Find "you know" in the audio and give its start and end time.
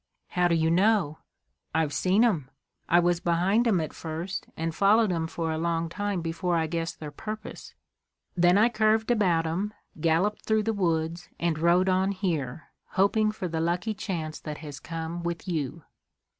0.55-1.19